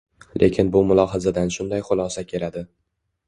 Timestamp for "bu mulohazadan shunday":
0.75-1.85